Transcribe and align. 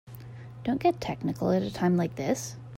Don't 0.63 0.81
get 0.81 0.99
technical 0.99 1.51
at 1.51 1.61
a 1.61 1.71
time 1.71 1.95
like 1.95 2.15
this. 2.15 2.55